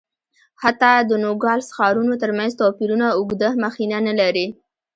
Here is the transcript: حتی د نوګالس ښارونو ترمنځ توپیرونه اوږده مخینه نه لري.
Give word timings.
حتی 0.61 0.93
د 1.09 1.11
نوګالس 1.23 1.67
ښارونو 1.77 2.13
ترمنځ 2.21 2.51
توپیرونه 2.61 3.07
اوږده 3.17 3.49
مخینه 3.63 3.97
نه 4.07 4.13
لري. 4.19 4.47